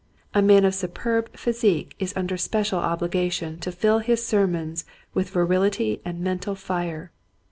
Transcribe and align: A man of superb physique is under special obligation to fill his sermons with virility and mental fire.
A 0.33 0.41
man 0.41 0.65
of 0.65 0.73
superb 0.73 1.37
physique 1.37 1.93
is 1.99 2.11
under 2.17 2.35
special 2.35 2.79
obligation 2.79 3.59
to 3.59 3.71
fill 3.71 3.99
his 3.99 4.25
sermons 4.25 4.83
with 5.13 5.29
virility 5.29 6.01
and 6.03 6.19
mental 6.21 6.55
fire. 6.55 7.11